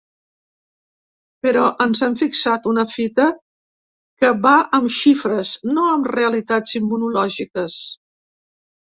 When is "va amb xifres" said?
4.49-5.55